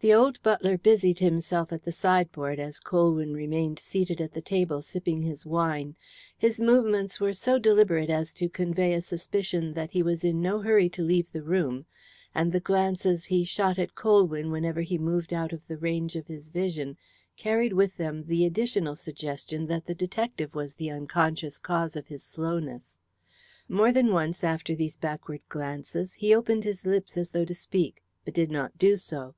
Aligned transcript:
The 0.00 0.12
old 0.12 0.42
butler 0.42 0.76
busied 0.76 1.20
himself 1.20 1.72
at 1.72 1.84
the 1.84 1.90
sideboard 1.92 2.58
as 2.60 2.78
Colwyn 2.78 3.32
remained 3.32 3.78
seated 3.78 4.20
at 4.20 4.32
the 4.32 4.42
table 4.42 4.82
sipping 4.82 5.22
his 5.22 5.46
wine. 5.46 5.96
His 6.36 6.60
movements 6.60 7.20
were 7.20 7.32
so 7.32 7.58
deliberate 7.58 8.10
as 8.10 8.34
to 8.34 8.50
convey 8.50 8.92
a 8.92 9.00
suspicion 9.00 9.72
that 9.72 9.92
he 9.92 10.02
was 10.02 10.22
in 10.22 10.42
no 10.42 10.60
hurry 10.60 10.90
to 10.90 11.02
leave 11.02 11.32
the 11.32 11.40
room, 11.42 11.86
and 12.34 12.52
the 12.52 12.60
glances 12.60 13.24
he 13.24 13.44
shot 13.44 13.78
at 13.78 13.94
Colwyn 13.94 14.50
whenever 14.50 14.82
he 14.82 14.98
moved 14.98 15.32
out 15.32 15.54
of 15.54 15.66
the 15.68 15.78
range 15.78 16.16
of 16.16 16.26
his 16.26 16.50
vision 16.50 16.98
carried 17.38 17.72
with 17.72 17.96
them 17.96 18.24
the 18.26 18.44
additional 18.44 18.96
suggestion 18.96 19.68
that 19.68 19.86
the 19.86 19.94
detective 19.94 20.54
was 20.54 20.74
the 20.74 20.90
unconscious 20.90 21.56
cause 21.56 21.96
of 21.96 22.08
his 22.08 22.22
slowness. 22.22 22.98
More 23.70 23.90
than 23.90 24.12
once, 24.12 24.44
after 24.44 24.74
these 24.74 24.96
backward 24.98 25.40
glances, 25.48 26.12
he 26.12 26.34
opened 26.34 26.64
his 26.64 26.84
lips 26.84 27.16
as 27.16 27.30
though 27.30 27.46
to 27.46 27.54
speak, 27.54 28.02
but 28.26 28.34
did 28.34 28.50
not 28.50 28.76
do 28.76 28.98
so. 28.98 29.34